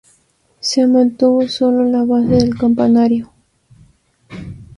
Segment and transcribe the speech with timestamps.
[0.61, 3.31] Se mantuvo sólo la base del campanario.